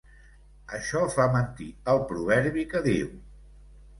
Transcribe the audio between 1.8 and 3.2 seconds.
el proverbi que diu...